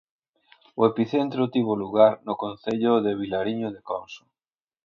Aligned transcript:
O 0.79 0.81
epicentro 0.91 1.51
tivo 1.53 1.73
lugar 1.83 2.13
no 2.27 2.33
concello 2.43 2.93
de 3.05 3.11
Vilariño 3.21 3.67
de 3.75 3.81
Conso. 3.89 4.23